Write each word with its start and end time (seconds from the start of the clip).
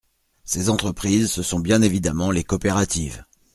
Ces 0.45 0.69
entreprises, 0.71 1.31
ce 1.31 1.43
sont 1.43 1.59
bien 1.59 1.83
évidemment 1.83 2.31
les 2.31 2.43
coopératives. 2.43 3.23